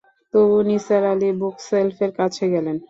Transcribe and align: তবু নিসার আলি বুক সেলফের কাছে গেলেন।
তবু 0.33 0.57
নিসার 0.67 1.03
আলি 1.11 1.29
বুক 1.39 1.55
সেলফের 1.67 2.11
কাছে 2.19 2.43
গেলেন। 2.53 2.75